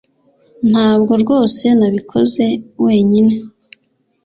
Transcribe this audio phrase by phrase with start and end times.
[0.71, 2.45] Ntabwo rwose nabikoze
[2.83, 3.33] wenyine